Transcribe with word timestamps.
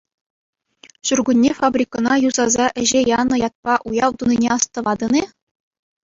Ҫуркунне 1.09 1.49
фабрикӑна 1.59 2.13
юсаса 2.29 2.65
ӗҫе 2.83 3.01
янӑ 3.19 3.35
ятпа 3.47 3.73
уяв 3.91 4.11
тунине 4.23 4.49
астӑватӑн-и? 4.57 5.23